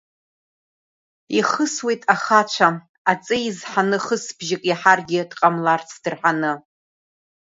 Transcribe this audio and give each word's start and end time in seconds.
Ихысуеит 1.37 2.01
ахацәа, 2.13 2.69
Аҵеи 3.11 3.43
изҳаны 3.49 3.97
хысбжьык 4.05 4.63
иаҳаргьы 4.69 5.19
дҟамларц 5.29 5.89
дырҳаны… 6.03 6.53